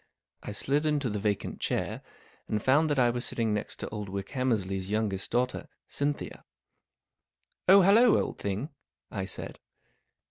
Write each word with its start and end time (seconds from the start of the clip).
I 0.41 0.51
slid 0.51 0.87
into 0.87 1.11
the 1.11 1.19
vacant 1.19 1.59
chair, 1.59 2.01
and 2.47 2.59
found 2.59 2.89
that 2.89 2.97
I 2.97 3.11
was 3.11 3.23
sitting 3.23 3.53
next 3.53 3.75
to 3.81 3.89
old 3.89 4.09
Wickhammersley's 4.09 4.89
youngest 4.89 5.29
daughter, 5.29 5.67
Cynthia." 5.87 6.43
Oh, 7.69 7.81
hallo, 7.83 8.17
old 8.19 8.39
thing," 8.39 8.69
I 9.11 9.25
said. 9.25 9.59